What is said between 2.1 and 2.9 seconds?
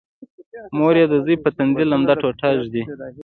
ټوټه ږدي